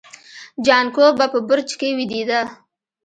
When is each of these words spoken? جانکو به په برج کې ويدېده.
جانکو 0.65 1.05
به 1.17 1.25
په 1.33 1.39
برج 1.47 1.69
کې 1.79 1.89
ويدېده. 1.97 2.41